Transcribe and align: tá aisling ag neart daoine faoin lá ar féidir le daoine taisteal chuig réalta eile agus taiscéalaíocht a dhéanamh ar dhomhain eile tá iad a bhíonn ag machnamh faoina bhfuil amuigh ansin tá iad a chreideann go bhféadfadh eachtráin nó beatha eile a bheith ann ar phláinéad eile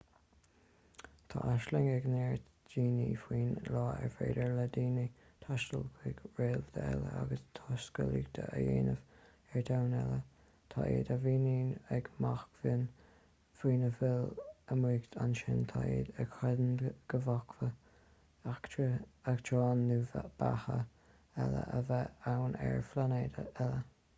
tá 1.31 1.41
aisling 1.49 1.87
ag 1.95 2.05
neart 2.11 2.45
daoine 2.69 3.03
faoin 3.23 3.49
lá 3.73 3.81
ar 3.89 4.13
féidir 4.13 4.55
le 4.59 4.63
daoine 4.77 5.03
taisteal 5.43 5.83
chuig 5.97 6.23
réalta 6.39 6.85
eile 6.93 7.11
agus 7.19 7.43
taiscéalaíocht 7.59 8.39
a 8.45 8.47
dhéanamh 8.53 9.05
ar 9.51 9.67
dhomhain 9.67 9.93
eile 9.99 10.17
tá 10.75 10.87
iad 10.95 11.11
a 11.17 11.19
bhíonn 11.27 11.69
ag 11.99 12.09
machnamh 12.27 12.87
faoina 13.59 13.91
bhfuil 13.99 14.25
amuigh 14.77 15.07
ansin 15.27 15.63
tá 15.73 15.85
iad 15.91 16.11
a 16.23 16.27
chreideann 16.35 16.75
go 17.15 17.23
bhféadfadh 17.27 18.53
eachtráin 18.55 19.85
nó 19.91 20.01
beatha 20.41 20.81
eile 21.45 21.63
a 21.81 21.85
bheith 21.93 22.27
ann 22.35 22.59
ar 22.71 22.83
phláinéad 22.95 23.39
eile 23.53 23.71